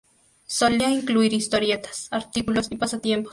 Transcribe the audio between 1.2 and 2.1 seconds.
historietas,